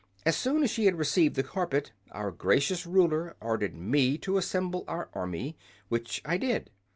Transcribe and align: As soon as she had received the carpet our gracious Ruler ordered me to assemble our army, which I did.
As 0.25 0.35
soon 0.35 0.63
as 0.63 0.71
she 0.71 0.85
had 0.85 0.95
received 0.97 1.35
the 1.35 1.43
carpet 1.43 1.91
our 2.09 2.31
gracious 2.31 2.87
Ruler 2.87 3.35
ordered 3.39 3.75
me 3.75 4.17
to 4.23 4.39
assemble 4.39 4.83
our 4.87 5.09
army, 5.13 5.55
which 5.89 6.23
I 6.25 6.37
did. 6.37 6.71